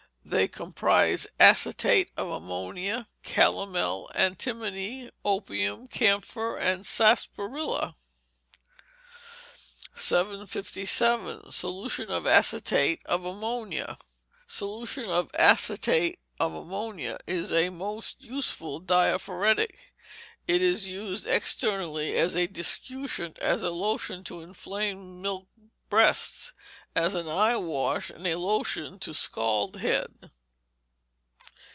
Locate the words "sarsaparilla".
6.83-7.97